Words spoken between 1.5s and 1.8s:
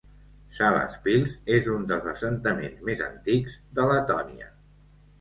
és